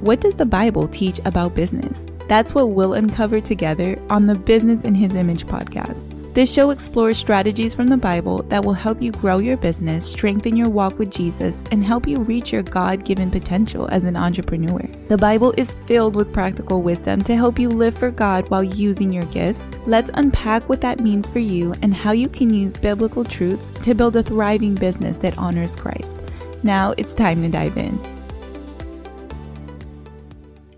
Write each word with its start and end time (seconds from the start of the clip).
what 0.00 0.20
does 0.20 0.36
the 0.36 0.46
Bible 0.46 0.86
teach 0.86 1.18
about 1.24 1.54
business? 1.54 2.06
That's 2.28 2.54
what 2.54 2.70
we'll 2.70 2.94
uncover 2.94 3.40
together 3.40 4.00
on 4.10 4.26
the 4.26 4.34
Business 4.34 4.84
in 4.84 4.94
His 4.94 5.14
Image 5.14 5.46
podcast. 5.46 6.14
This 6.34 6.52
show 6.52 6.70
explores 6.70 7.18
strategies 7.18 7.74
from 7.74 7.88
the 7.88 7.96
Bible 7.96 8.44
that 8.44 8.64
will 8.64 8.74
help 8.74 9.02
you 9.02 9.10
grow 9.10 9.38
your 9.38 9.56
business, 9.56 10.08
strengthen 10.08 10.56
your 10.56 10.68
walk 10.68 10.98
with 10.98 11.10
Jesus, 11.10 11.64
and 11.72 11.84
help 11.84 12.06
you 12.06 12.18
reach 12.18 12.52
your 12.52 12.62
God 12.62 13.04
given 13.04 13.28
potential 13.28 13.88
as 13.90 14.04
an 14.04 14.14
entrepreneur. 14.16 14.88
The 15.08 15.16
Bible 15.16 15.52
is 15.56 15.74
filled 15.86 16.14
with 16.14 16.32
practical 16.32 16.82
wisdom 16.82 17.24
to 17.24 17.34
help 17.34 17.58
you 17.58 17.68
live 17.68 17.98
for 17.98 18.12
God 18.12 18.48
while 18.50 18.62
using 18.62 19.12
your 19.12 19.24
gifts. 19.24 19.70
Let's 19.84 20.12
unpack 20.14 20.68
what 20.68 20.80
that 20.82 21.00
means 21.00 21.26
for 21.26 21.40
you 21.40 21.74
and 21.82 21.92
how 21.92 22.12
you 22.12 22.28
can 22.28 22.54
use 22.54 22.74
biblical 22.74 23.24
truths 23.24 23.70
to 23.82 23.94
build 23.94 24.14
a 24.14 24.22
thriving 24.22 24.76
business 24.76 25.18
that 25.18 25.36
honors 25.38 25.74
Christ. 25.74 26.18
Now 26.62 26.94
it's 26.96 27.14
time 27.14 27.42
to 27.42 27.48
dive 27.48 27.76
in. 27.76 28.17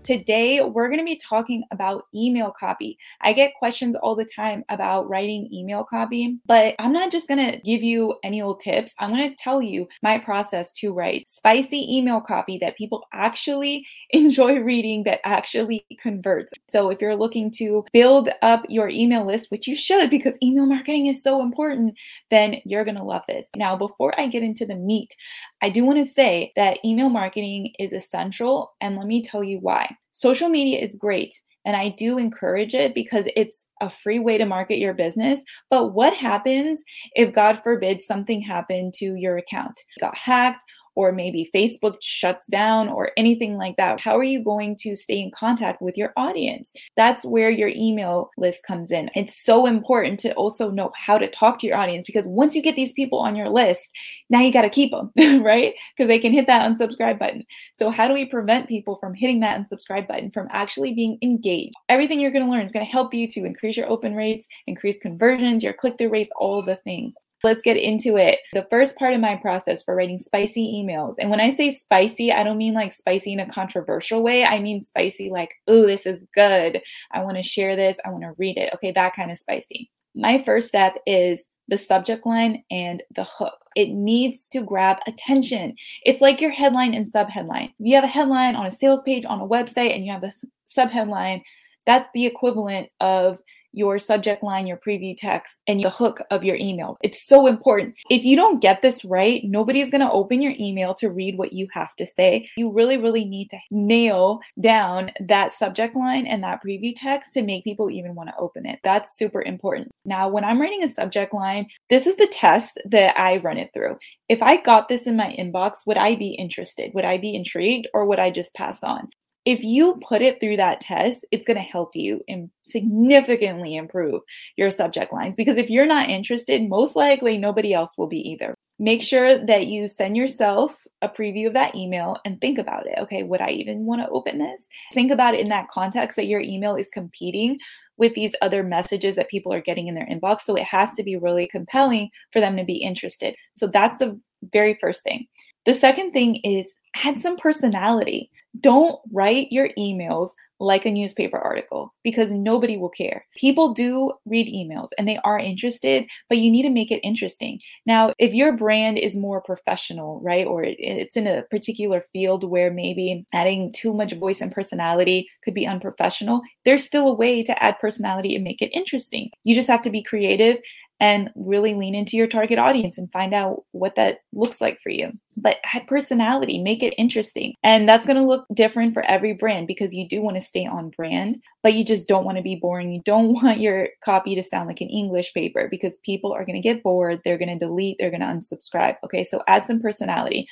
Today, 0.03 0.61
we're 0.63 0.87
going 0.87 0.99
to 0.99 1.05
be 1.05 1.17
talking 1.17 1.63
about 1.69 2.05
email 2.15 2.49
copy. 2.49 2.97
I 3.21 3.33
get 3.33 3.53
questions 3.53 3.95
all 3.95 4.15
the 4.15 4.25
time 4.25 4.63
about 4.69 5.07
writing 5.07 5.47
email 5.53 5.83
copy, 5.83 6.39
but 6.47 6.73
I'm 6.79 6.91
not 6.91 7.11
just 7.11 7.27
going 7.27 7.51
to 7.51 7.59
give 7.59 7.83
you 7.83 8.15
any 8.23 8.41
old 8.41 8.61
tips. 8.61 8.95
I'm 8.97 9.11
going 9.11 9.29
to 9.29 9.35
tell 9.35 9.61
you 9.61 9.87
my 10.01 10.17
process 10.17 10.71
to 10.73 10.91
write 10.91 11.27
spicy 11.29 11.85
email 11.95 12.19
copy 12.19 12.57
that 12.59 12.77
people 12.77 13.05
actually 13.13 13.85
enjoy 14.09 14.59
reading, 14.59 15.03
that 15.03 15.19
actually 15.23 15.85
converts. 15.99 16.51
So, 16.67 16.89
if 16.89 16.99
you're 16.99 17.15
looking 17.15 17.51
to 17.57 17.85
build 17.93 18.29
up 18.41 18.63
your 18.69 18.89
email 18.89 19.23
list, 19.23 19.51
which 19.51 19.67
you 19.67 19.75
should 19.75 20.09
because 20.09 20.35
email 20.41 20.65
marketing 20.65 21.07
is 21.07 21.21
so 21.21 21.43
important, 21.43 21.95
then 22.31 22.55
you're 22.65 22.85
going 22.85 22.97
to 22.97 23.03
love 23.03 23.21
this. 23.27 23.45
Now, 23.55 23.75
before 23.75 24.19
I 24.19 24.27
get 24.27 24.41
into 24.41 24.65
the 24.65 24.75
meat, 24.75 25.15
I 25.61 25.69
do 25.69 25.85
want 25.85 25.99
to 25.99 26.11
say 26.11 26.51
that 26.55 26.83
email 26.83 27.09
marketing 27.09 27.73
is 27.77 27.93
essential, 27.93 28.71
and 28.81 28.97
let 28.97 29.05
me 29.05 29.21
tell 29.21 29.43
you 29.43 29.59
why. 29.59 29.95
Social 30.13 30.49
media 30.49 30.79
is 30.79 30.97
great, 30.97 31.39
and 31.65 31.75
I 31.75 31.89
do 31.89 32.17
encourage 32.17 32.73
it 32.73 32.95
because 32.95 33.27
it's 33.35 33.65
a 33.81 33.89
free 33.89 34.19
way 34.19 34.37
to 34.37 34.45
market 34.45 34.79
your 34.79 34.93
business. 34.93 35.41
But 35.69 35.93
what 35.93 36.13
happens 36.13 36.81
if, 37.13 37.33
God 37.33 37.61
forbid, 37.63 38.03
something 38.03 38.41
happened 38.41 38.93
to 38.95 39.15
your 39.15 39.37
account? 39.37 39.79
got 39.99 40.17
hacked 40.17 40.63
or 40.95 41.11
maybe 41.11 41.49
Facebook 41.55 41.97
shuts 42.01 42.47
down 42.47 42.89
or 42.89 43.11
anything 43.17 43.57
like 43.57 43.77
that. 43.77 43.99
How 43.99 44.17
are 44.17 44.23
you 44.23 44.43
going 44.43 44.75
to 44.81 44.95
stay 44.95 45.19
in 45.19 45.31
contact 45.31 45.81
with 45.81 45.97
your 45.97 46.13
audience? 46.17 46.73
That's 46.97 47.25
where 47.25 47.49
your 47.49 47.69
email 47.69 48.29
list 48.37 48.63
comes 48.63 48.91
in. 48.91 49.09
It's 49.15 49.43
so 49.43 49.65
important 49.65 50.19
to 50.21 50.33
also 50.33 50.69
know 50.69 50.91
how 50.95 51.17
to 51.17 51.29
talk 51.29 51.59
to 51.59 51.67
your 51.67 51.77
audience 51.77 52.05
because 52.05 52.27
once 52.27 52.55
you 52.55 52.61
get 52.61 52.75
these 52.75 52.91
people 52.93 53.19
on 53.19 53.35
your 53.35 53.49
list, 53.49 53.89
now 54.29 54.41
you 54.41 54.51
got 54.51 54.63
to 54.63 54.69
keep 54.69 54.91
them, 54.91 55.11
right? 55.43 55.73
Because 55.95 56.07
they 56.07 56.19
can 56.19 56.33
hit 56.33 56.47
that 56.47 56.69
unsubscribe 56.69 57.19
button. 57.19 57.45
So, 57.73 57.89
how 57.89 58.07
do 58.07 58.13
we 58.13 58.25
prevent 58.25 58.67
people 58.67 58.95
from 58.97 59.13
hitting 59.13 59.39
that 59.41 59.59
unsubscribe 59.59 60.07
button 60.07 60.31
from 60.31 60.47
actually 60.51 60.93
being 60.93 61.17
engaged? 61.21 61.73
Everything 61.89 62.19
you're 62.19 62.31
going 62.31 62.45
to 62.45 62.51
learn 62.51 62.65
is 62.65 62.71
going 62.71 62.85
to 62.85 62.91
help 62.91 63.13
you 63.13 63.27
to 63.29 63.45
increase 63.45 63.77
your 63.77 63.89
open 63.89 64.15
rates, 64.15 64.47
increase 64.67 64.97
conversions, 64.99 65.63
your 65.63 65.73
click 65.73 65.97
through 65.97 66.09
rates, 66.09 66.31
all 66.35 66.61
the 66.61 66.75
things. 66.77 67.15
Let's 67.43 67.61
get 67.61 67.77
into 67.77 68.17
it. 68.17 68.39
The 68.53 68.67
first 68.69 68.95
part 68.97 69.13
of 69.13 69.19
my 69.19 69.35
process 69.35 69.83
for 69.83 69.95
writing 69.95 70.19
spicy 70.19 70.73
emails, 70.73 71.15
and 71.19 71.29
when 71.29 71.39
I 71.39 71.49
say 71.49 71.73
spicy, 71.73 72.31
I 72.31 72.43
don't 72.43 72.57
mean 72.57 72.73
like 72.73 72.93
spicy 72.93 73.33
in 73.33 73.39
a 73.39 73.51
controversial 73.51 74.21
way. 74.21 74.45
I 74.45 74.59
mean 74.59 74.81
spicy 74.81 75.29
like, 75.29 75.53
oh, 75.67 75.87
this 75.87 76.05
is 76.05 76.25
good. 76.33 76.81
I 77.11 77.23
want 77.23 77.37
to 77.37 77.43
share 77.43 77.75
this. 77.75 77.99
I 78.05 78.09
want 78.09 78.23
to 78.23 78.33
read 78.37 78.57
it. 78.57 78.73
Okay, 78.75 78.91
that 78.91 79.15
kind 79.15 79.31
of 79.31 79.37
spicy. 79.37 79.89
My 80.13 80.43
first 80.43 80.67
step 80.67 80.95
is 81.05 81.45
the 81.67 81.77
subject 81.77 82.25
line 82.25 82.63
and 82.69 83.01
the 83.15 83.23
hook. 83.23 83.57
It 83.75 83.89
needs 83.89 84.45
to 84.51 84.61
grab 84.61 84.97
attention. 85.07 85.75
It's 86.03 86.19
like 86.21 86.41
your 86.41 86.51
headline 86.51 86.93
and 86.93 87.11
subheadline. 87.11 87.73
You 87.79 87.95
have 87.95 88.03
a 88.03 88.07
headline 88.07 88.55
on 88.55 88.65
a 88.65 88.71
sales 88.71 89.01
page 89.03 89.25
on 89.25 89.39
a 89.39 89.47
website 89.47 89.95
and 89.95 90.05
you 90.05 90.11
have 90.11 90.23
a 90.23 90.33
subheadline, 90.69 91.41
that's 91.85 92.09
the 92.13 92.25
equivalent 92.25 92.89
of 92.99 93.39
your 93.73 93.99
subject 93.99 94.43
line, 94.43 94.67
your 94.67 94.77
preview 94.77 95.15
text, 95.17 95.57
and 95.67 95.83
the 95.83 95.89
hook 95.89 96.21
of 96.31 96.43
your 96.43 96.55
email. 96.55 96.97
It's 97.01 97.25
so 97.25 97.47
important. 97.47 97.95
If 98.09 98.23
you 98.23 98.35
don't 98.35 98.61
get 98.61 98.81
this 98.81 99.05
right, 99.05 99.41
nobody's 99.43 99.89
going 99.89 100.01
to 100.01 100.11
open 100.11 100.41
your 100.41 100.53
email 100.59 100.93
to 100.95 101.09
read 101.09 101.37
what 101.37 101.53
you 101.53 101.67
have 101.73 101.95
to 101.97 102.05
say. 102.05 102.49
You 102.57 102.71
really, 102.71 102.97
really 102.97 103.25
need 103.25 103.49
to 103.49 103.57
nail 103.71 104.39
down 104.59 105.11
that 105.19 105.53
subject 105.53 105.95
line 105.95 106.27
and 106.27 106.43
that 106.43 106.63
preview 106.63 106.93
text 106.95 107.33
to 107.33 107.41
make 107.41 107.63
people 107.63 107.89
even 107.89 108.15
want 108.15 108.29
to 108.29 108.37
open 108.37 108.65
it. 108.65 108.79
That's 108.83 109.17
super 109.17 109.41
important. 109.41 109.91
Now, 110.05 110.29
when 110.29 110.43
I'm 110.43 110.59
writing 110.59 110.83
a 110.83 110.89
subject 110.89 111.33
line, 111.33 111.67
this 111.89 112.07
is 112.07 112.17
the 112.17 112.27
test 112.27 112.79
that 112.85 113.19
I 113.19 113.37
run 113.37 113.57
it 113.57 113.71
through. 113.73 113.97
If 114.29 114.41
I 114.41 114.57
got 114.57 114.89
this 114.89 115.07
in 115.07 115.15
my 115.15 115.35
inbox, 115.37 115.85
would 115.85 115.97
I 115.97 116.15
be 116.15 116.31
interested? 116.31 116.93
Would 116.93 117.05
I 117.05 117.17
be 117.17 117.35
intrigued 117.35 117.87
or 117.93 118.05
would 118.05 118.19
I 118.19 118.31
just 118.31 118.53
pass 118.53 118.83
on? 118.83 119.09
If 119.45 119.63
you 119.63 119.99
put 120.07 120.21
it 120.21 120.39
through 120.39 120.57
that 120.57 120.81
test, 120.81 121.25
it's 121.31 121.45
going 121.45 121.57
to 121.57 121.63
help 121.63 121.95
you 121.95 122.21
and 122.27 122.49
significantly 122.63 123.75
improve 123.75 124.21
your 124.55 124.69
subject 124.69 125.11
lines. 125.11 125.35
Because 125.35 125.57
if 125.57 125.69
you're 125.69 125.87
not 125.87 126.09
interested, 126.09 126.69
most 126.69 126.95
likely 126.95 127.37
nobody 127.37 127.73
else 127.73 127.97
will 127.97 128.07
be 128.07 128.19
either. 128.29 128.53
Make 128.77 129.01
sure 129.01 129.43
that 129.45 129.67
you 129.67 129.87
send 129.87 130.17
yourself 130.17 130.75
a 131.01 131.09
preview 131.09 131.47
of 131.47 131.53
that 131.53 131.75
email 131.75 132.17
and 132.25 132.39
think 132.39 132.57
about 132.57 132.87
it. 132.87 132.97
Okay, 132.99 133.23
would 133.23 133.41
I 133.41 133.49
even 133.51 133.85
want 133.85 134.01
to 134.01 134.09
open 134.09 134.39
this? 134.39 134.65
Think 134.93 135.11
about 135.11 135.35
it 135.35 135.39
in 135.39 135.49
that 135.49 135.67
context 135.69 136.15
that 136.15 136.27
your 136.27 136.41
email 136.41 136.75
is 136.75 136.89
competing 136.89 137.57
with 137.97 138.15
these 138.15 138.33
other 138.41 138.63
messages 138.63 139.15
that 139.15 139.29
people 139.29 139.53
are 139.53 139.61
getting 139.61 139.87
in 139.87 139.93
their 139.93 140.07
inbox. 140.07 140.41
So 140.41 140.55
it 140.55 140.63
has 140.63 140.93
to 140.95 141.03
be 141.03 141.15
really 141.15 141.47
compelling 141.47 142.09
for 142.33 142.39
them 142.39 142.57
to 142.57 142.63
be 142.63 142.77
interested. 142.77 143.35
So 143.53 143.67
that's 143.67 143.97
the 143.97 144.19
very 144.51 144.75
first 144.81 145.03
thing. 145.03 145.27
The 145.67 145.75
second 145.75 146.11
thing 146.11 146.37
is 146.37 146.73
add 147.03 147.19
some 147.19 147.37
personality. 147.37 148.31
Don't 148.61 148.99
write 149.11 149.51
your 149.51 149.69
emails 149.77 150.29
like 150.61 150.85
a 150.85 150.91
newspaper 150.91 151.39
article 151.39 151.93
because 152.03 152.29
nobody 152.29 152.77
will 152.77 152.89
care. 152.89 153.25
People 153.35 153.73
do 153.73 154.13
read 154.25 154.47
emails 154.47 154.89
and 154.97 155.07
they 155.07 155.17
are 155.23 155.39
interested, 155.39 156.05
but 156.29 156.37
you 156.37 156.51
need 156.51 156.61
to 156.61 156.69
make 156.69 156.91
it 156.91 156.99
interesting. 157.03 157.59
Now, 157.87 158.13
if 158.19 158.33
your 158.33 158.55
brand 158.55 158.99
is 158.99 159.17
more 159.17 159.41
professional, 159.41 160.21
right, 160.21 160.45
or 160.45 160.63
it's 160.63 161.17
in 161.17 161.25
a 161.25 161.41
particular 161.49 162.05
field 162.13 162.43
where 162.43 162.71
maybe 162.71 163.25
adding 163.33 163.73
too 163.73 163.91
much 163.91 164.13
voice 164.13 164.39
and 164.39 164.51
personality 164.51 165.27
could 165.43 165.55
be 165.55 165.65
unprofessional, 165.65 166.41
there's 166.63 166.85
still 166.85 167.07
a 167.07 167.15
way 167.15 167.41
to 167.41 167.63
add 167.63 167.79
personality 167.79 168.35
and 168.35 168.43
make 168.43 168.61
it 168.61 168.69
interesting. 168.71 169.31
You 169.43 169.55
just 169.55 169.69
have 169.69 169.81
to 169.81 169.89
be 169.89 170.03
creative 170.03 170.57
and 171.01 171.31
really 171.35 171.73
lean 171.73 171.95
into 171.95 172.15
your 172.15 172.27
target 172.27 172.59
audience 172.59 172.95
and 172.95 173.11
find 173.11 173.33
out 173.33 173.63
what 173.71 173.95
that 173.95 174.19
looks 174.33 174.61
like 174.61 174.79
for 174.81 174.91
you. 174.91 175.11
But 175.35 175.57
add 175.73 175.87
personality, 175.87 176.61
make 176.61 176.83
it 176.83 176.93
interesting. 176.95 177.55
And 177.63 177.89
that's 177.89 178.05
going 178.05 178.17
to 178.17 178.23
look 178.23 178.45
different 178.53 178.93
for 178.93 179.03
every 179.05 179.33
brand 179.33 179.65
because 179.65 179.95
you 179.95 180.07
do 180.07 180.21
want 180.21 180.37
to 180.37 180.41
stay 180.41 180.67
on 180.67 180.91
brand, 180.91 181.41
but 181.63 181.73
you 181.73 181.83
just 181.83 182.07
don't 182.07 182.23
want 182.23 182.37
to 182.37 182.43
be 182.43 182.55
boring. 182.55 182.91
You 182.91 183.01
don't 183.03 183.33
want 183.43 183.59
your 183.59 183.89
copy 184.05 184.35
to 184.35 184.43
sound 184.43 184.67
like 184.67 184.79
an 184.79 184.89
English 184.89 185.33
paper 185.33 185.67
because 185.71 185.97
people 186.05 186.31
are 186.33 186.45
going 186.45 186.61
to 186.61 186.67
get 186.67 186.83
bored. 186.83 187.21
They're 187.25 187.39
going 187.39 187.57
to 187.57 187.65
delete, 187.65 187.97
they're 187.99 188.11
going 188.11 188.21
to 188.21 188.27
unsubscribe. 188.27 188.97
Okay, 189.03 189.23
so 189.23 189.41
add 189.47 189.65
some 189.65 189.81
personality. 189.81 190.47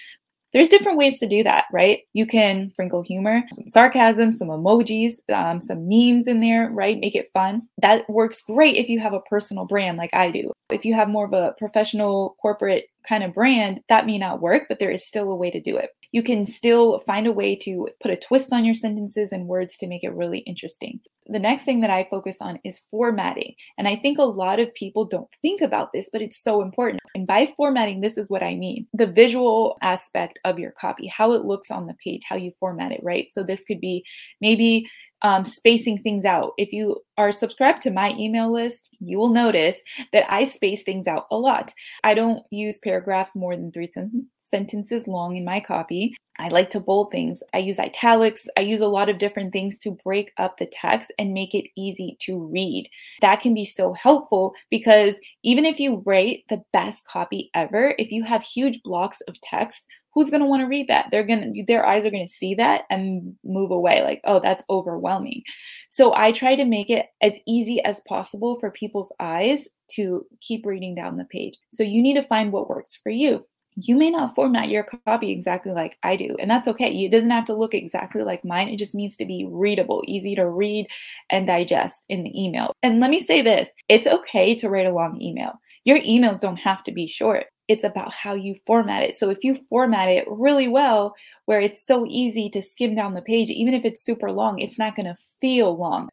There's 0.54 0.70
different 0.70 0.98
ways 0.98 1.20
to 1.20 1.28
do 1.28 1.44
that, 1.44 1.66
right? 1.72 2.00
You 2.14 2.26
can 2.26 2.72
sprinkle 2.72 3.04
humor, 3.04 3.44
some 3.52 3.68
sarcasm, 3.68 4.34
some 4.34 4.48
emojis, 4.48 5.20
um, 5.32 5.62
some 5.62 5.88
memes 5.88 6.28
in 6.28 6.40
there, 6.40 6.70
right? 6.72 7.00
Make 7.00 7.16
it 7.16 7.30
fun. 7.34 7.68
That 7.82 8.10
works 8.10 8.44
great 8.44 8.76
if 8.76 8.90
you 8.90 9.00
have 9.00 9.14
a 9.14 9.22
personal 9.22 9.66
brand 9.66 9.98
like 9.98 10.14
I 10.14 10.32
do. 10.32 10.52
If 10.72 10.86
you 10.86 10.94
have 10.96 11.10
more 11.10 11.26
of 11.26 11.34
a 11.34 11.54
professional 11.58 12.36
corporate 12.42 12.86
kind 13.08 13.24
of 13.24 13.34
brand, 13.34 13.82
that 13.90 14.06
may 14.06 14.18
not 14.18 14.42
work, 14.42 14.64
but 14.68 14.80
there 14.80 14.92
is 14.92 15.06
still 15.06 15.32
a 15.32 15.36
way 15.36 15.52
to 15.52 15.62
do 15.62 15.78
it 15.78 15.92
you 16.12 16.24
can 16.24 16.46
still 16.46 17.00
find 17.00 17.28
a 17.28 17.32
way 17.32 17.56
to 17.56 17.88
put 18.02 18.12
a 18.12 18.18
twist 18.18 18.52
on 18.52 18.66
your 18.66 18.74
sentences 18.74 19.32
and 19.32 19.48
words 19.48 19.78
to 19.78 19.88
make 19.88 20.04
it 20.04 20.14
really 20.14 20.40
interesting. 20.40 21.00
The 21.28 21.38
next 21.38 21.64
thing 21.64 21.82
that 21.82 21.92
I 21.92 22.08
focus 22.10 22.38
on 22.42 22.60
is 22.64 22.82
formatting. 22.90 23.54
And 23.78 23.88
I 23.88 23.96
think 23.96 24.18
a 24.18 24.24
lot 24.24 24.60
of 24.60 24.74
people 24.74 25.06
don't 25.06 25.30
think 25.44 25.62
about 25.62 25.94
this, 25.94 26.10
but 26.12 26.24
it's 26.24 26.42
so 26.42 26.64
important. 26.64 27.02
And 27.14 27.28
by 27.28 27.54
formatting, 27.56 28.02
this 28.02 28.18
is 28.18 28.30
what 28.30 28.42
I 28.42 28.56
mean 28.56 28.88
the 28.94 29.06
visual 29.06 29.78
aspect 29.82 30.40
of 30.44 30.58
your 30.58 30.72
copy, 30.72 31.06
how 31.08 31.34
it 31.34 31.46
looks 31.46 31.70
on 31.70 31.86
the 31.86 31.96
page, 32.04 32.24
how 32.28 32.36
you 32.36 32.52
format 32.60 32.92
it, 32.92 33.02
right? 33.04 33.28
So 33.32 33.44
this 33.44 33.64
could 33.64 33.80
be 33.80 34.04
maybe 34.42 34.90
um, 35.22 35.46
spacing 35.46 36.00
things 36.00 36.26
out. 36.26 36.54
If 36.58 36.72
you 36.72 37.02
are 37.18 37.32
subscribed 37.32 37.82
to 37.84 37.92
my 37.92 38.12
email 38.18 38.52
list, 38.52 38.90
you 39.00 39.18
will 39.18 39.30
notice 39.30 39.78
that 40.14 40.32
I 40.32 40.46
space 40.46 40.84
things 40.84 41.08
out 41.08 41.28
a 41.32 41.38
lot. 41.38 41.74
I 42.04 42.14
don't 42.14 42.44
use 42.52 42.78
paragraphs 42.78 43.36
more 43.36 43.56
than 43.56 43.72
three 43.72 43.92
sen- 43.92 44.28
sentences 44.40 45.08
long 45.08 45.36
in 45.36 45.46
my 45.46 45.60
copy. 45.60 46.16
I 46.40 46.48
like 46.48 46.70
to 46.70 46.80
bold 46.80 47.12
things. 47.12 47.44
I 47.54 47.58
use 47.58 47.80
italics. 47.80 48.48
I 48.58 48.62
use 48.62 48.80
a 48.80 48.88
lot 48.88 49.10
of 49.10 49.18
different 49.18 49.52
things 49.52 49.78
to 49.80 49.98
break 50.06 50.32
up 50.38 50.58
the 50.58 50.68
text 50.72 51.12
and 51.20 51.34
make 51.34 51.54
it 51.54 51.70
easy 51.76 52.18
to 52.22 52.40
read. 52.46 52.90
That 53.22 53.42
can 53.42 53.54
be 53.54 53.66
so 53.66 53.94
helpful 53.94 54.54
because 54.72 55.16
even 55.44 55.66
if 55.66 55.82
you 55.82 56.02
write 56.06 56.46
the 56.50 56.64
best 56.72 57.06
copy 57.06 57.52
ever, 57.54 57.94
if 58.00 58.10
you 58.10 58.24
have 58.24 58.42
huge 58.42 58.82
blocks 58.84 59.20
of 59.28 59.40
text, 59.42 59.84
who's 60.14 60.30
going 60.30 60.42
to 60.42 60.48
want 60.48 60.62
to 60.62 60.68
read 60.68 60.88
that 60.88 61.08
they're 61.12 61.26
going 61.26 61.54
to 61.54 61.64
their 61.68 61.86
eyes 61.86 62.06
are 62.06 62.12
going 62.12 62.26
to 62.26 62.32
see 62.32 62.56
that 62.56 62.84
and 62.90 63.36
move 63.44 63.72
away 63.72 64.02
like 64.04 64.22
oh 64.26 64.40
that's 64.40 64.66
overwhelming 64.70 65.42
so 65.90 66.14
i 66.16 66.32
try 66.32 66.56
to 66.56 66.66
make 66.66 66.90
it 66.90 67.08
as 67.22 67.34
easy 67.48 67.84
as 67.84 68.02
possible 68.02 68.60
for 68.60 68.72
people's 68.72 69.12
eyes 69.20 69.68
to 69.90 70.26
keep 70.42 70.66
reading 70.66 70.96
down 70.96 71.18
the 71.18 71.26
page 71.26 71.58
so 71.72 71.84
you 71.84 72.02
need 72.02 72.16
to 72.16 72.24
find 72.24 72.52
what 72.52 72.70
works 72.70 72.96
for 73.02 73.10
you 73.10 73.46
you 73.76 73.96
may 73.96 74.10
not 74.10 74.36
format 74.36 74.70
your 74.70 74.86
copy 75.06 75.32
exactly 75.32 75.72
like 75.72 75.98
I 76.04 76.16
do, 76.16 76.36
and 76.40 76.50
that's 76.50 76.68
okay. 76.68 76.92
It 76.92 77.12
doesn't 77.12 77.30
have 77.30 77.46
to 77.46 77.54
look 77.54 77.74
exactly 77.74 78.24
like 78.24 78.44
mine. 78.44 78.70
It 78.70 78.78
just 78.78 78.96
needs 78.96 79.16
to 79.18 79.26
be 79.26 79.48
readable, 79.50 80.04
easy 80.08 80.36
to 80.36 80.50
read 80.50 80.88
and 81.30 81.48
digest 81.48 82.00
in 82.10 82.24
the 82.24 82.44
email. 82.44 82.74
And 82.84 83.00
let 83.00 83.10
me 83.10 83.20
say 83.20 83.42
this 83.42 83.70
it's 83.88 84.08
okay 84.08 84.56
to 84.56 84.70
write 84.70 84.88
a 84.88 84.94
long 84.94 85.22
email. 85.22 85.54
Your 85.86 86.00
emails 86.00 86.40
don't 86.40 86.58
have 86.58 86.84
to 86.84 86.92
be 86.92 87.08
short. 87.08 87.46
It's 87.70 87.86
about 87.86 88.12
how 88.12 88.34
you 88.34 88.56
format 88.68 89.04
it. 89.04 89.18
So 89.18 89.30
if 89.30 89.44
you 89.44 89.56
format 89.70 90.10
it 90.10 90.26
really 90.28 90.68
well, 90.68 91.16
where 91.46 91.62
it's 91.62 91.86
so 91.86 92.06
easy 92.06 92.50
to 92.50 92.62
skim 92.62 92.96
down 92.96 93.14
the 93.14 93.22
page, 93.22 93.50
even 93.50 93.74
if 93.74 93.86
it's 93.86 94.04
super 94.04 94.32
long, 94.32 94.60
it's 94.60 94.78
not 94.78 94.96
going 94.96 95.06
to 95.06 95.16
feel 95.40 95.78
long. 95.78 96.10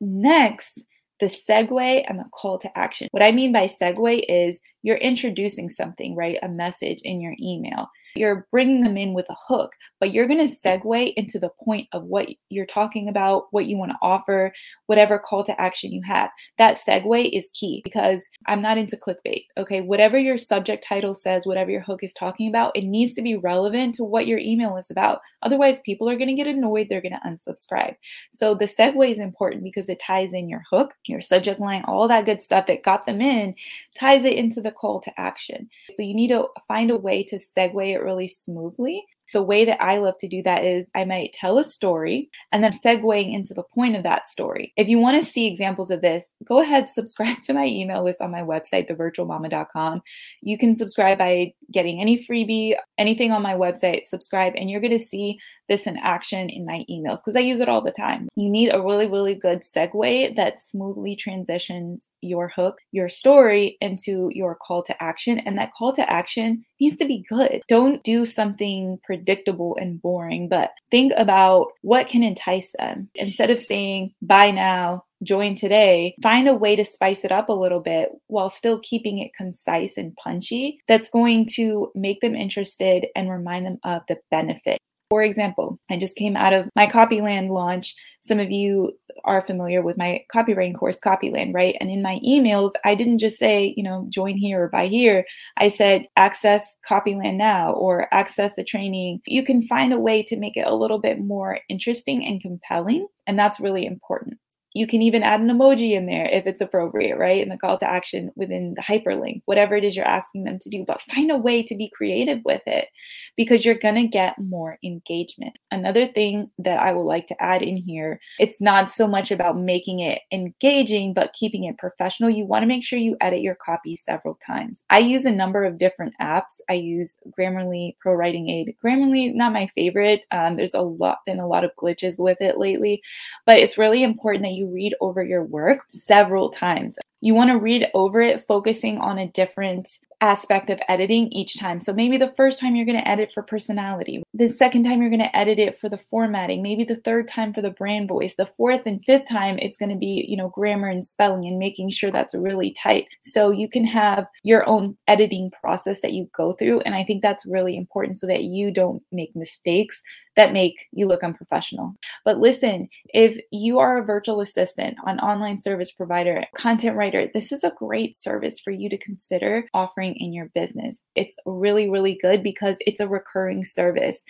Next, 0.00 0.80
the 1.20 1.26
segue 1.26 2.04
and 2.08 2.18
the 2.18 2.24
call 2.32 2.58
to 2.58 2.78
action. 2.78 3.08
What 3.10 3.22
I 3.22 3.32
mean 3.32 3.52
by 3.52 3.66
segue 3.66 4.24
is 4.28 4.60
you're 4.82 4.96
introducing 4.96 5.68
something, 5.68 6.16
right? 6.16 6.38
A 6.42 6.48
message 6.48 7.00
in 7.02 7.20
your 7.20 7.34
email. 7.38 7.88
You're 8.14 8.46
bringing 8.50 8.82
them 8.82 8.96
in 8.96 9.14
with 9.14 9.26
a 9.30 9.36
hook, 9.48 9.74
but 9.98 10.12
you're 10.12 10.26
going 10.26 10.46
to 10.46 10.54
segue 10.54 11.14
into 11.16 11.38
the 11.38 11.50
point 11.62 11.88
of 11.92 12.04
what 12.04 12.28
you're 12.48 12.66
talking 12.66 13.08
about, 13.08 13.46
what 13.50 13.66
you 13.66 13.76
want 13.76 13.92
to 13.92 13.98
offer, 14.02 14.52
whatever 14.86 15.18
call 15.18 15.44
to 15.44 15.60
action 15.60 15.92
you 15.92 16.02
have. 16.02 16.30
That 16.58 16.78
segue 16.78 17.30
is 17.32 17.48
key 17.54 17.80
because 17.84 18.24
I'm 18.46 18.62
not 18.62 18.78
into 18.78 18.96
clickbait. 18.96 19.46
Okay. 19.56 19.80
Whatever 19.80 20.18
your 20.18 20.38
subject 20.38 20.84
title 20.84 21.14
says, 21.14 21.46
whatever 21.46 21.70
your 21.70 21.82
hook 21.82 22.02
is 22.02 22.12
talking 22.12 22.48
about, 22.48 22.76
it 22.76 22.84
needs 22.84 23.14
to 23.14 23.22
be 23.22 23.36
relevant 23.36 23.94
to 23.96 24.04
what 24.04 24.26
your 24.26 24.38
email 24.38 24.76
is 24.76 24.90
about. 24.90 25.20
Otherwise, 25.42 25.80
people 25.80 26.08
are 26.08 26.16
going 26.16 26.28
to 26.28 26.34
get 26.34 26.46
annoyed. 26.46 26.88
They're 26.88 27.00
going 27.00 27.18
to 27.22 27.28
unsubscribe. 27.28 27.96
So 28.32 28.54
the 28.54 28.66
segue 28.66 29.10
is 29.10 29.18
important 29.18 29.64
because 29.64 29.88
it 29.88 30.00
ties 30.00 30.32
in 30.32 30.48
your 30.48 30.62
hook, 30.70 30.94
your 31.06 31.20
subject 31.20 31.60
line, 31.60 31.84
all 31.86 32.08
that 32.08 32.24
good 32.24 32.42
stuff 32.42 32.66
that 32.66 32.82
got 32.82 33.06
them 33.06 33.20
in, 33.20 33.54
ties 33.94 34.24
it 34.24 34.34
into 34.34 34.60
the 34.60 34.70
call 34.70 35.00
to 35.00 35.20
action. 35.20 35.68
So 35.90 36.02
you 36.02 36.14
need 36.14 36.28
to 36.28 36.48
find 36.68 36.90
a 36.90 36.96
way 36.96 37.22
to 37.24 37.38
segue 37.38 37.99
it 38.00 38.04
really 38.04 38.28
smoothly 38.28 39.04
the 39.32 39.42
way 39.42 39.64
that 39.64 39.82
I 39.82 39.98
love 39.98 40.18
to 40.18 40.28
do 40.28 40.42
that 40.42 40.64
is 40.64 40.88
I 40.94 41.04
might 41.04 41.32
tell 41.32 41.58
a 41.58 41.64
story 41.64 42.30
and 42.52 42.62
then 42.62 42.72
segueing 42.72 43.32
into 43.32 43.54
the 43.54 43.62
point 43.62 43.96
of 43.96 44.02
that 44.02 44.26
story. 44.26 44.72
If 44.76 44.88
you 44.88 44.98
want 44.98 45.22
to 45.22 45.28
see 45.28 45.46
examples 45.46 45.90
of 45.90 46.00
this, 46.00 46.26
go 46.44 46.60
ahead, 46.60 46.88
subscribe 46.88 47.40
to 47.42 47.54
my 47.54 47.66
email 47.66 48.02
list 48.04 48.20
on 48.20 48.30
my 48.30 48.42
website, 48.42 48.88
thevirtualmama.com. 48.88 50.02
You 50.42 50.58
can 50.58 50.74
subscribe 50.74 51.18
by 51.18 51.52
getting 51.70 52.00
any 52.00 52.24
freebie, 52.24 52.74
anything 52.98 53.32
on 53.32 53.42
my 53.42 53.54
website, 53.54 54.06
subscribe, 54.06 54.54
and 54.56 54.70
you're 54.70 54.80
going 54.80 54.98
to 54.98 55.04
see 55.04 55.38
this 55.70 55.86
in 55.86 55.96
action 55.96 56.50
in 56.50 56.66
my 56.66 56.84
emails 56.90 57.20
because 57.24 57.36
I 57.36 57.40
use 57.40 57.60
it 57.60 57.68
all 57.68 57.80
the 57.80 57.92
time. 57.92 58.28
You 58.34 58.50
need 58.50 58.74
a 58.74 58.82
really, 58.82 59.06
really 59.06 59.34
good 59.34 59.62
segue 59.62 60.36
that 60.36 60.60
smoothly 60.60 61.16
transitions 61.16 62.10
your 62.20 62.48
hook, 62.48 62.78
your 62.92 63.08
story 63.08 63.78
into 63.80 64.28
your 64.34 64.56
call 64.56 64.82
to 64.82 65.02
action. 65.02 65.38
And 65.38 65.56
that 65.56 65.72
call 65.72 65.94
to 65.94 66.12
action 66.12 66.64
needs 66.80 66.96
to 66.96 67.06
be 67.06 67.24
good. 67.28 67.62
Don't 67.68 68.02
do 68.02 68.26
something 68.26 68.98
predictable 69.04 69.76
and 69.80 70.02
boring, 70.02 70.48
but 70.48 70.72
think 70.90 71.12
about 71.16 71.68
what 71.82 72.08
can 72.08 72.22
entice 72.22 72.74
them. 72.78 73.08
Instead 73.14 73.50
of 73.50 73.60
saying, 73.60 74.12
buy 74.20 74.50
now, 74.50 75.04
join 75.22 75.54
today, 75.54 76.14
find 76.22 76.48
a 76.48 76.54
way 76.54 76.74
to 76.74 76.84
spice 76.84 77.24
it 77.24 77.32
up 77.32 77.48
a 77.48 77.52
little 77.52 77.80
bit 77.80 78.08
while 78.26 78.50
still 78.50 78.80
keeping 78.80 79.18
it 79.18 79.34
concise 79.36 79.96
and 79.96 80.16
punchy 80.16 80.80
that's 80.88 81.10
going 81.10 81.46
to 81.46 81.92
make 81.94 82.20
them 82.20 82.34
interested 82.34 83.06
and 83.14 83.30
remind 83.30 83.66
them 83.66 83.78
of 83.84 84.02
the 84.08 84.16
benefit. 84.30 84.80
For 85.10 85.22
example, 85.22 85.78
I 85.90 85.98
just 85.98 86.16
came 86.16 86.36
out 86.36 86.52
of 86.52 86.68
my 86.76 86.86
Copyland 86.86 87.50
launch. 87.50 87.94
Some 88.22 88.38
of 88.38 88.52
you 88.52 88.92
are 89.24 89.42
familiar 89.42 89.82
with 89.82 89.98
my 89.98 90.24
copywriting 90.32 90.78
course, 90.78 91.00
Copyland, 91.00 91.52
right? 91.52 91.76
And 91.80 91.90
in 91.90 92.00
my 92.00 92.20
emails, 92.24 92.72
I 92.84 92.94
didn't 92.94 93.18
just 93.18 93.36
say, 93.36 93.74
you 93.76 93.82
know, 93.82 94.06
join 94.08 94.36
here 94.36 94.62
or 94.62 94.68
buy 94.68 94.86
here. 94.86 95.24
I 95.56 95.66
said, 95.66 96.06
access 96.16 96.62
Copyland 96.86 97.38
now 97.38 97.72
or 97.72 98.12
access 98.14 98.54
the 98.54 98.62
training. 98.62 99.20
You 99.26 99.42
can 99.42 99.66
find 99.66 99.92
a 99.92 99.98
way 99.98 100.22
to 100.22 100.36
make 100.36 100.56
it 100.56 100.66
a 100.66 100.74
little 100.74 101.00
bit 101.00 101.18
more 101.18 101.58
interesting 101.68 102.24
and 102.24 102.40
compelling. 102.40 103.08
And 103.26 103.36
that's 103.36 103.58
really 103.58 103.86
important. 103.86 104.38
You 104.72 104.86
can 104.86 105.02
even 105.02 105.22
add 105.22 105.40
an 105.40 105.48
emoji 105.48 105.92
in 105.92 106.06
there 106.06 106.26
if 106.26 106.46
it's 106.46 106.60
appropriate, 106.60 107.16
right? 107.16 107.42
In 107.42 107.48
the 107.48 107.56
call 107.56 107.78
to 107.78 107.90
action 107.90 108.30
within 108.36 108.74
the 108.74 108.82
hyperlink, 108.82 109.42
whatever 109.46 109.74
it 109.76 109.84
is 109.84 109.96
you're 109.96 110.06
asking 110.06 110.44
them 110.44 110.58
to 110.60 110.68
do, 110.70 110.84
but 110.86 111.02
find 111.02 111.30
a 111.30 111.36
way 111.36 111.62
to 111.62 111.74
be 111.74 111.90
creative 111.90 112.40
with 112.44 112.62
it 112.66 112.88
because 113.36 113.64
you're 113.64 113.74
going 113.74 113.96
to 113.96 114.06
get 114.06 114.38
more 114.38 114.78
engagement. 114.84 115.58
Another 115.70 116.06
thing 116.06 116.50
that 116.58 116.78
I 116.78 116.92
would 116.92 117.02
like 117.04 117.26
to 117.28 117.42
add 117.42 117.62
in 117.62 117.76
here, 117.76 118.20
it's 118.38 118.60
not 118.60 118.90
so 118.90 119.06
much 119.06 119.30
about 119.30 119.58
making 119.58 120.00
it 120.00 120.22
engaging, 120.32 121.14
but 121.14 121.32
keeping 121.32 121.64
it 121.64 121.78
professional. 121.78 122.30
You 122.30 122.44
want 122.44 122.62
to 122.62 122.68
make 122.68 122.84
sure 122.84 122.98
you 122.98 123.16
edit 123.20 123.40
your 123.40 123.56
copy 123.56 123.96
several 123.96 124.34
times. 124.34 124.84
I 124.90 124.98
use 124.98 125.24
a 125.24 125.32
number 125.32 125.64
of 125.64 125.78
different 125.78 126.14
apps. 126.20 126.60
I 126.68 126.74
use 126.74 127.16
Grammarly 127.36 127.96
Pro 127.98 128.14
Writing 128.14 128.50
Aid. 128.50 128.76
Grammarly, 128.84 129.34
not 129.34 129.52
my 129.52 129.68
favorite. 129.74 130.26
Um, 130.30 130.54
there's 130.54 130.74
a 130.74 130.80
lot, 130.80 131.18
been 131.26 131.40
a 131.40 131.48
lot 131.48 131.64
of 131.64 131.72
glitches 131.76 132.18
with 132.18 132.40
it 132.40 132.58
lately, 132.58 133.02
but 133.46 133.58
it's 133.58 133.78
really 133.78 134.02
important 134.02 134.44
that 134.44 134.52
you 134.52 134.59
you 134.60 134.68
read 134.68 134.94
over 135.00 135.22
your 135.24 135.44
work 135.44 135.80
several 135.90 136.50
times. 136.50 136.96
You 137.20 137.34
want 137.34 137.50
to 137.50 137.58
read 137.58 137.86
over 137.94 138.20
it, 138.20 138.46
focusing 138.46 138.98
on 138.98 139.18
a 139.18 139.28
different 139.28 139.98
aspect 140.20 140.68
of 140.68 140.78
editing 140.88 141.32
each 141.32 141.58
time. 141.58 141.80
So 141.80 141.92
maybe 141.92 142.18
the 142.18 142.32
first 142.36 142.58
time 142.58 142.76
you're 142.76 142.86
going 142.86 143.00
to 143.00 143.08
edit 143.08 143.30
for 143.32 143.42
personality, 143.42 144.22
the 144.34 144.48
second 144.48 144.84
time 144.84 145.00
you're 145.00 145.10
going 145.10 145.20
to 145.20 145.36
edit 145.36 145.58
it 145.58 145.80
for 145.80 145.88
the 145.88 145.96
formatting, 145.96 146.62
maybe 146.62 146.84
the 146.84 146.96
third 146.96 147.26
time 147.26 147.54
for 147.54 147.62
the 147.62 147.70
brand 147.70 148.08
voice, 148.08 148.34
the 148.36 148.50
fourth 148.56 148.82
and 148.86 149.02
fifth 149.04 149.28
time 149.28 149.58
it's 149.58 149.78
going 149.78 149.90
to 149.90 149.96
be, 149.96 150.26
you 150.28 150.36
know, 150.36 150.48
grammar 150.48 150.88
and 150.88 151.04
spelling 151.04 151.46
and 151.46 151.58
making 151.58 151.90
sure 151.90 152.10
that's 152.10 152.34
really 152.34 152.72
tight. 152.72 153.06
So 153.22 153.50
you 153.50 153.68
can 153.68 153.84
have 153.84 154.26
your 154.42 154.68
own 154.68 154.96
editing 155.08 155.50
process 155.60 156.00
that 156.02 156.12
you 156.12 156.28
go 156.36 156.52
through 156.52 156.80
and 156.80 156.94
I 156.94 157.04
think 157.04 157.22
that's 157.22 157.46
really 157.46 157.76
important 157.76 158.18
so 158.18 158.26
that 158.26 158.44
you 158.44 158.70
don't 158.70 159.02
make 159.12 159.34
mistakes 159.34 160.02
that 160.36 160.52
make 160.52 160.86
you 160.92 161.06
look 161.06 161.24
unprofessional. 161.24 161.94
But 162.24 162.38
listen, 162.38 162.88
if 163.12 163.38
you 163.50 163.78
are 163.78 163.98
a 163.98 164.04
virtual 164.04 164.40
assistant, 164.40 164.96
an 165.06 165.18
online 165.18 165.58
service 165.60 165.90
provider, 165.90 166.44
content 166.56 166.96
writer, 166.96 167.09
this 167.32 167.52
is 167.52 167.64
a 167.64 167.72
great 167.76 168.16
service 168.16 168.60
for 168.60 168.70
you 168.70 168.88
to 168.88 168.98
consider 168.98 169.64
offering 169.74 170.14
in 170.16 170.32
your 170.32 170.46
business. 170.54 170.98
It's 171.14 171.34
really, 171.46 171.88
really 171.88 172.18
good 172.20 172.42
because 172.42 172.76
it's 172.80 173.00
a 173.00 173.08
recurring 173.08 173.64
service 173.64 174.24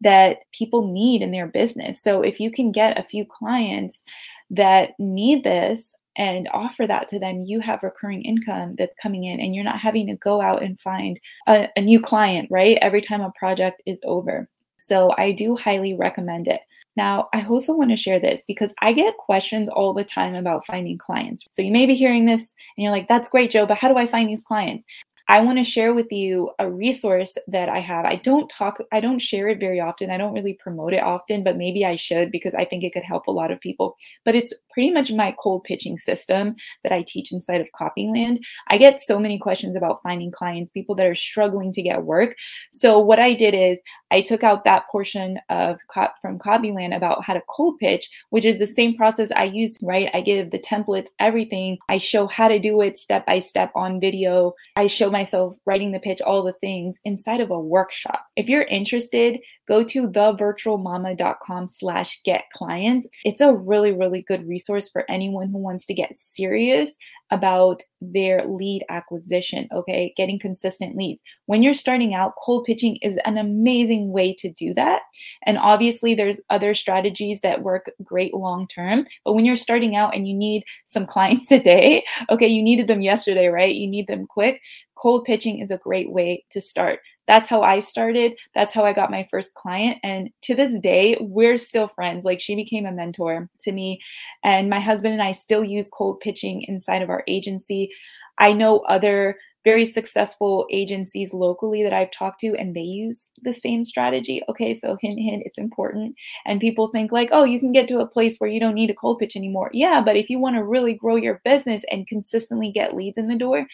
that 0.00 0.38
people 0.52 0.92
need 0.92 1.22
in 1.22 1.32
their 1.32 1.46
business. 1.46 2.02
So 2.02 2.22
if 2.22 2.40
you 2.40 2.50
can 2.50 2.72
get 2.72 2.98
a 2.98 3.08
few 3.08 3.24
clients 3.24 4.02
that 4.50 4.90
need 4.98 5.44
this, 5.44 5.92
and 6.18 6.48
offer 6.54 6.86
that 6.86 7.08
to 7.08 7.18
them, 7.18 7.44
you 7.44 7.60
have 7.60 7.82
recurring 7.82 8.22
income 8.22 8.72
that's 8.78 8.94
coming 9.02 9.24
in, 9.24 9.38
and 9.38 9.54
you're 9.54 9.64
not 9.64 9.78
having 9.78 10.06
to 10.06 10.16
go 10.16 10.40
out 10.40 10.62
and 10.62 10.80
find 10.80 11.20
a, 11.46 11.68
a 11.76 11.80
new 11.82 12.00
client, 12.00 12.48
right? 12.50 12.78
Every 12.80 13.02
time 13.02 13.20
a 13.20 13.32
project 13.38 13.82
is 13.84 14.00
over. 14.04 14.48
So 14.78 15.12
I 15.18 15.32
do 15.32 15.56
highly 15.56 15.94
recommend 15.94 16.48
it. 16.48 16.60
Now, 16.96 17.28
I 17.34 17.44
also 17.44 17.74
want 17.74 17.90
to 17.90 17.96
share 17.96 18.18
this 18.18 18.42
because 18.46 18.72
I 18.80 18.92
get 18.92 19.16
questions 19.18 19.68
all 19.68 19.92
the 19.92 20.04
time 20.04 20.34
about 20.34 20.66
finding 20.66 20.96
clients. 20.98 21.46
So 21.52 21.62
you 21.62 21.70
may 21.70 21.86
be 21.86 21.94
hearing 21.94 22.24
this 22.24 22.40
and 22.40 22.84
you're 22.84 22.92
like, 22.92 23.08
that's 23.08 23.30
great, 23.30 23.50
Jo, 23.50 23.66
but 23.66 23.78
how 23.78 23.88
do 23.88 23.98
I 23.98 24.06
find 24.06 24.28
these 24.28 24.42
clients? 24.42 24.84
I 25.28 25.40
want 25.40 25.58
to 25.58 25.64
share 25.64 25.92
with 25.92 26.12
you 26.12 26.52
a 26.60 26.70
resource 26.70 27.36
that 27.48 27.68
I 27.68 27.80
have. 27.80 28.04
I 28.04 28.14
don't 28.16 28.48
talk, 28.48 28.78
I 28.92 29.00
don't 29.00 29.18
share 29.18 29.48
it 29.48 29.58
very 29.58 29.80
often. 29.80 30.10
I 30.10 30.18
don't 30.18 30.32
really 30.32 30.54
promote 30.54 30.92
it 30.92 31.02
often, 31.02 31.42
but 31.42 31.56
maybe 31.56 31.84
I 31.84 31.96
should 31.96 32.30
because 32.30 32.54
I 32.54 32.64
think 32.64 32.84
it 32.84 32.92
could 32.92 33.02
help 33.02 33.26
a 33.26 33.32
lot 33.32 33.50
of 33.50 33.60
people. 33.60 33.96
But 34.24 34.36
it's 34.36 34.54
pretty 34.76 34.90
much 34.90 35.10
my 35.10 35.34
cold 35.38 35.64
pitching 35.64 35.96
system 35.98 36.54
that 36.82 36.92
I 36.92 37.02
teach 37.06 37.32
inside 37.32 37.62
of 37.62 37.72
Copyland. 37.74 38.44
I 38.68 38.76
get 38.76 39.00
so 39.00 39.18
many 39.18 39.38
questions 39.38 39.74
about 39.74 40.02
finding 40.02 40.30
clients, 40.30 40.70
people 40.70 40.94
that 40.96 41.06
are 41.06 41.14
struggling 41.14 41.72
to 41.72 41.80
get 41.80 42.02
work. 42.02 42.36
So 42.72 42.98
what 42.98 43.18
I 43.18 43.32
did 43.32 43.54
is 43.54 43.78
I 44.10 44.20
took 44.20 44.44
out 44.44 44.64
that 44.64 44.82
portion 44.92 45.38
of 45.48 45.78
from 46.20 46.38
Copyland 46.38 46.92
about 46.92 47.24
how 47.24 47.32
to 47.32 47.40
cold 47.48 47.78
pitch, 47.78 48.10
which 48.28 48.44
is 48.44 48.58
the 48.58 48.66
same 48.66 48.94
process 48.98 49.32
I 49.34 49.44
use, 49.44 49.78
right? 49.80 50.10
I 50.12 50.20
give 50.20 50.50
the 50.50 50.58
templates, 50.58 51.08
everything. 51.20 51.78
I 51.88 51.96
show 51.96 52.26
how 52.26 52.48
to 52.48 52.58
do 52.58 52.82
it 52.82 52.98
step 52.98 53.24
by 53.24 53.38
step 53.38 53.72
on 53.74 53.98
video. 53.98 54.52
I 54.76 54.88
show 54.88 55.10
myself 55.10 55.56
writing 55.64 55.92
the 55.92 56.00
pitch, 56.00 56.20
all 56.20 56.42
the 56.42 56.52
things 56.52 56.98
inside 57.06 57.40
of 57.40 57.50
a 57.50 57.58
workshop. 57.58 58.26
If 58.36 58.50
you're 58.50 58.64
interested, 58.64 59.40
go 59.66 59.82
to 59.84 60.06
thevirtualmama.com 60.08 61.68
slash 61.68 62.20
get 62.26 62.44
clients. 62.52 63.08
It's 63.24 63.40
a 63.40 63.54
really, 63.54 63.92
really 63.92 64.20
good 64.20 64.46
resource 64.46 64.65
for 64.66 65.04
anyone 65.08 65.48
who 65.48 65.58
wants 65.58 65.86
to 65.86 65.94
get 65.94 66.16
serious 66.16 66.90
about 67.30 67.82
their 68.00 68.46
lead 68.46 68.84
acquisition, 68.88 69.68
okay? 69.72 70.12
Getting 70.16 70.38
consistent 70.38 70.96
leads. 70.96 71.20
When 71.46 71.62
you're 71.62 71.74
starting 71.74 72.14
out, 72.14 72.34
cold 72.42 72.64
pitching 72.64 72.96
is 73.02 73.18
an 73.24 73.38
amazing 73.38 74.12
way 74.12 74.34
to 74.34 74.50
do 74.50 74.74
that. 74.74 75.02
And 75.44 75.58
obviously, 75.58 76.14
there's 76.14 76.40
other 76.50 76.74
strategies 76.74 77.40
that 77.40 77.62
work 77.62 77.90
great 78.02 78.34
long 78.34 78.68
term. 78.68 79.06
But 79.24 79.34
when 79.34 79.44
you're 79.44 79.56
starting 79.56 79.96
out 79.96 80.14
and 80.14 80.28
you 80.28 80.34
need 80.34 80.64
some 80.86 81.06
clients 81.16 81.46
today, 81.46 82.04
okay, 82.30 82.46
you 82.46 82.62
needed 82.62 82.88
them 82.88 83.00
yesterday, 83.00 83.48
right? 83.48 83.74
You 83.74 83.88
need 83.88 84.06
them 84.06 84.26
quick. 84.26 84.60
Cold 84.96 85.24
pitching 85.24 85.58
is 85.58 85.70
a 85.70 85.78
great 85.78 86.10
way 86.10 86.44
to 86.50 86.60
start. 86.60 87.00
That's 87.26 87.48
how 87.48 87.62
I 87.62 87.80
started. 87.80 88.36
That's 88.54 88.72
how 88.72 88.84
I 88.84 88.92
got 88.92 89.10
my 89.10 89.26
first 89.30 89.54
client. 89.54 89.98
And 90.02 90.30
to 90.42 90.54
this 90.54 90.72
day, 90.80 91.16
we're 91.20 91.56
still 91.56 91.88
friends. 91.88 92.24
Like 92.24 92.40
she 92.40 92.54
became 92.54 92.86
a 92.86 92.92
mentor 92.92 93.48
to 93.62 93.72
me. 93.72 94.00
And 94.44 94.70
my 94.70 94.80
husband 94.80 95.14
and 95.14 95.22
I 95.22 95.32
still 95.32 95.64
use 95.64 95.88
cold 95.92 96.20
pitching 96.20 96.62
inside 96.62 97.02
of 97.02 97.10
our 97.10 97.24
agency. 97.26 97.90
I 98.38 98.52
know 98.52 98.80
other 98.80 99.36
very 99.66 99.84
successful 99.84 100.64
agencies 100.70 101.34
locally 101.34 101.82
that 101.82 101.92
I've 101.92 102.12
talked 102.12 102.38
to, 102.38 102.54
and 102.56 102.72
they 102.72 102.82
use 102.82 103.32
the 103.42 103.52
same 103.52 103.84
strategy. 103.84 104.40
Okay, 104.48 104.78
so 104.78 104.96
hint, 105.00 105.18
hint, 105.18 105.42
it's 105.44 105.58
important. 105.58 106.14
And 106.44 106.60
people 106.60 106.86
think, 106.86 107.10
like, 107.10 107.30
oh, 107.32 107.42
you 107.42 107.58
can 107.58 107.72
get 107.72 107.88
to 107.88 107.98
a 107.98 108.06
place 108.06 108.36
where 108.38 108.48
you 108.48 108.60
don't 108.60 108.76
need 108.76 108.90
a 108.90 108.94
cold 108.94 109.18
pitch 109.18 109.34
anymore. 109.34 109.70
Yeah, 109.72 110.00
but 110.04 110.14
if 110.14 110.30
you 110.30 110.38
want 110.38 110.54
to 110.54 110.62
really 110.62 110.94
grow 110.94 111.16
your 111.16 111.40
business 111.44 111.82
and 111.90 112.06
consistently 112.06 112.70
get 112.70 112.94
leads 112.94 113.18
in 113.18 113.26
the 113.26 113.34
door, 113.34 113.66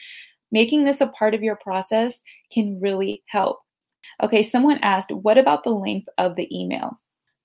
making 0.53 0.85
this 0.85 1.01
a 1.01 1.09
part 1.09 1.35
of 1.35 1.43
your 1.43 1.57
process 1.57 2.15
can 2.53 2.81
really 2.81 3.23
help. 3.27 3.59
Okay, 4.23 4.43
someone 4.43 4.79
asked, 4.83 5.11
what 5.11 5.39
about 5.39 5.65
the 5.65 5.71
length 5.71 6.09
of 6.19 6.37
the 6.37 6.49
email? 6.57 7.01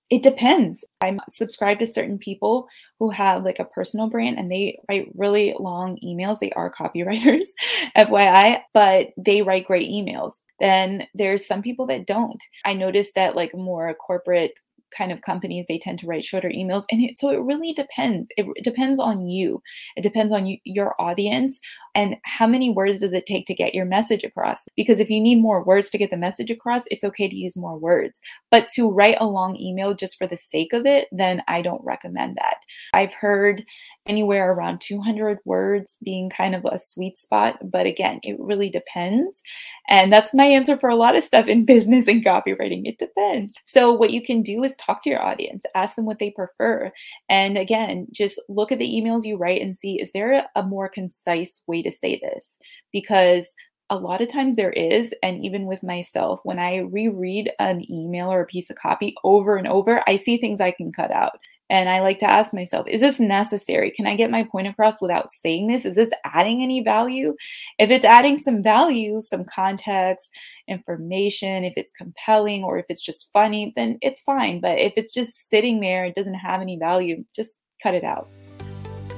It 0.10 0.24
depends. 0.24 0.86
I'm 1.02 1.20
subscribed 1.30 1.82
to 1.82 1.86
certain 1.86 2.18
people 2.18 2.68
who 3.00 3.10
have 3.10 3.44
like 3.44 3.60
a 3.60 3.66
personal 3.66 4.10
brand 4.10 4.40
and 4.40 4.50
they 4.50 4.80
write 4.88 5.10
really 5.16 5.54
long 5.60 5.98
emails. 6.04 6.40
They 6.40 6.52
are 6.52 6.74
copywriters, 6.74 7.48
FYI, 7.98 8.62
but 8.74 9.08
they 9.18 9.42
write 9.42 9.66
great 9.66 9.90
emails. 9.90 10.36
Then 10.60 11.08
there's 11.14 11.46
some 11.46 11.62
people 11.62 11.88
that 11.88 12.08
don't. 12.08 12.42
I 12.64 12.74
noticed 12.74 13.16
that 13.16 13.36
like 13.36 13.54
more 13.54 13.94
corporate 13.96 14.54
kind 14.96 15.12
of 15.12 15.22
companies 15.22 15.66
they 15.68 15.78
tend 15.78 16.00
to 16.00 16.08
write 16.08 16.24
shorter 16.24 16.50
emails 16.50 16.86
and 16.92 17.04
it, 17.04 17.18
so 17.18 17.30
it 17.30 17.42
really 17.42 17.74
depends. 17.74 18.28
It, 18.38 18.46
depends 18.64 19.00
on 19.00 19.28
you. 19.28 19.62
It 19.96 20.02
depends 20.02 20.34
on 20.34 20.46
you, 20.46 20.58
your 20.64 21.00
audience 21.00 21.60
and 21.96 22.16
how 22.24 22.48
many 22.48 22.70
words 22.70 23.00
does 23.00 23.14
it 23.14 23.26
take 23.26 23.46
to 23.48 23.56
get 23.56 23.74
your 23.74 23.86
message 23.86 24.24
across? 24.24 24.66
Because 24.76 25.00
if 25.00 25.10
you 25.10 25.20
need 25.20 25.42
more 25.42 25.64
words 25.64 25.90
to 25.92 25.98
get 25.98 26.12
the 26.12 26.18
message 26.18 26.52
across 26.52 26.84
it's 26.92 27.04
okay 27.04 27.28
to 27.28 27.36
use 27.36 27.58
more 27.58 27.78
words. 27.78 28.20
But 28.52 28.70
to 28.76 28.90
write 28.90 29.18
a 29.20 29.26
long 29.26 29.58
email 29.58 29.94
just 29.94 30.18
for 30.18 30.28
the 30.28 30.38
sake 30.38 30.74
of 30.74 30.86
it 30.86 31.08
then 31.12 31.42
i 31.48 31.62
don't 31.62 31.84
recommend 31.84 32.38
that. 32.38 32.58
I've 32.94 33.14
heard 33.14 33.64
anywhere 34.08 34.52
around 34.52 34.82
200 34.82 35.40
words 35.46 35.96
being 36.04 36.30
kind 36.30 36.56
of 36.56 36.66
a 36.66 36.80
sweet 36.80 37.18
spot. 37.18 37.58
But 37.64 37.86
again, 37.86 38.20
it 38.24 38.40
really 38.40 38.70
depends. 38.70 39.42
And 39.90 40.12
that's 40.12 40.34
my 40.34 40.46
answer 40.46 40.78
for 40.78 40.90
a 40.90 40.96
lot 40.96 41.16
of 41.16 41.24
stuff 41.24 41.48
in 41.48 41.66
business 41.66 42.08
and 42.08 42.24
copywriting. 42.24 42.84
It 42.86 42.98
depends. 42.98 43.54
So, 43.66 43.92
what 43.92 44.12
you 44.12 44.22
can 44.22 44.42
do 44.42 44.64
is 44.64 44.76
talk 44.78 45.04
to 45.04 45.10
your 45.10 45.22
audience, 45.22 45.64
ask 45.76 45.96
them 45.96 46.06
what 46.06 46.20
they 46.20 46.32
prefer. 46.32 46.92
And 47.30 47.58
again, 47.58 48.08
just 48.12 48.42
look 48.50 48.72
at 48.72 48.80
the 48.80 48.90
emails 48.90 49.26
you 49.26 49.38
write 49.38 49.62
and 49.62 49.78
see 49.78 50.00
is 50.00 50.12
there 50.12 50.48
a 50.56 50.64
more 50.64 50.90
concise 50.90 51.62
way 51.68 51.82
to 51.84 51.92
say 51.92 52.20
this? 52.22 52.48
Because 52.92 53.54
a 53.90 53.98
lot 53.98 54.22
of 54.22 54.30
times 54.30 54.56
there 54.56 54.72
is, 54.72 55.14
and 55.24 55.44
even 55.44 55.66
with 55.66 55.82
myself, 55.82 56.42
when 56.44 56.60
I 56.60 56.80
reread 56.80 57.52
an 57.60 57.90
email 57.90 58.32
or 58.32 58.42
a 58.42 58.46
piece 58.46 58.70
of 58.70 58.76
copy 58.76 59.16
over 59.24 59.56
and 59.56 59.68
over, 59.68 60.04
I 60.08 60.18
see 60.18 60.38
things 60.38 60.60
I 60.60 60.72
can 60.72 60.92
cut 60.92 61.12
out. 61.12 61.40
And 61.70 61.90
I 61.90 62.02
like 62.02 62.20
to 62.20 62.30
ask 62.30 62.54
myself, 62.54 62.88
is 62.88 63.02
this 63.02 63.20
necessary? 63.20 63.92
Can 63.92 64.08
I 64.08 64.16
get 64.16 64.32
my 64.32 64.44
point 64.44 64.68
across 64.68 65.02
without 65.02 65.32
saying 65.32 65.68
this? 65.68 65.86
Is 65.86 65.96
this 65.96 66.10
adding 66.24 66.64
any 66.64 66.82
value? 66.82 67.36
If 67.78 67.90
it's 67.90 68.06
adding 68.06 68.38
some 68.38 68.64
value, 68.64 69.20
some 69.22 69.44
context, 69.44 70.32
information, 70.68 71.66
if 71.66 71.74
it's 71.76 71.92
compelling 71.92 72.64
or 72.64 72.78
if 72.78 72.86
it's 72.90 73.04
just 73.04 73.30
funny, 73.34 73.74
then 73.76 73.98
it's 74.02 74.22
fine. 74.22 74.62
But 74.62 74.80
if 74.80 74.94
it's 74.96 75.14
just 75.14 75.50
sitting 75.50 75.82
there, 75.82 76.06
it 76.06 76.16
doesn't 76.16 76.36
have 76.36 76.62
any 76.62 76.78
value, 76.78 77.26
just 77.36 77.52
cut 77.84 77.94
it 77.94 78.04
out. 78.04 78.30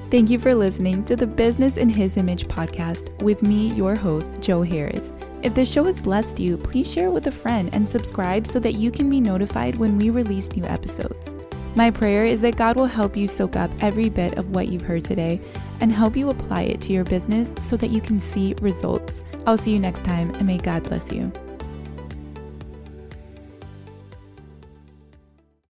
Thank 0.10 0.32
you 0.32 0.40
for 0.40 0.56
listening 0.56 1.06
to 1.06 1.16
the 1.16 1.28
Business 1.28 1.78
in 1.78 1.88
His 1.88 2.18
Image 2.18 2.48
podcast 2.48 3.16
with 3.22 3.44
me, 3.44 3.72
your 3.74 3.96
host, 3.96 4.32
Jo 4.40 4.64
Harris. 4.64 5.14
If 5.44 5.54
this 5.54 5.72
show 5.72 5.84
has 5.84 6.02
blessed 6.02 6.40
you, 6.40 6.58
please 6.58 6.92
share 6.92 7.10
it 7.10 7.12
with 7.12 7.28
a 7.28 7.32
friend 7.32 7.70
and 7.74 7.88
subscribe 7.88 8.48
so 8.48 8.60
that 8.60 8.74
you 8.74 8.90
can 8.90 9.08
be 9.08 9.22
notified 9.22 9.76
when 9.76 10.00
we 10.00 10.10
release 10.10 10.52
new 10.54 10.66
episodes. 10.66 11.36
My 11.76 11.92
prayer 11.92 12.26
is 12.26 12.42
that 12.42 12.58
God 12.58 12.76
will 12.76 12.88
help 12.88 13.16
you 13.16 13.28
soak 13.28 13.56
up 13.56 13.72
every 13.80 14.10
bit 14.10 14.38
of 14.38 14.50
what 14.50 14.68
you've 14.68 14.82
heard 14.82 15.04
today 15.06 15.40
and 15.80 15.92
help 15.92 16.16
you 16.16 16.30
apply 16.30 16.64
it 16.64 16.82
to 16.82 16.94
your 16.94 17.04
business 17.04 17.54
so 17.62 17.78
that 17.78 17.90
you 17.92 18.02
can 18.02 18.20
see 18.20 18.56
results. 18.62 19.22
I'll 19.46 19.58
see 19.58 19.72
you 19.72 19.80
next 19.80 20.04
time, 20.04 20.32
and 20.36 20.48
may 20.48 20.58
God 20.58 20.84
bless 20.84 21.12
you. 21.12 21.32